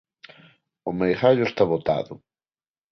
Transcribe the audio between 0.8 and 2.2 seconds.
O meigallo está botado.